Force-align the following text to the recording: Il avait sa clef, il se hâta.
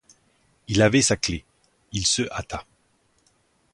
Il 0.67 0.81
avait 0.81 1.03
sa 1.03 1.15
clef, 1.15 1.43
il 1.91 2.07
se 2.07 2.23
hâta. 2.31 2.65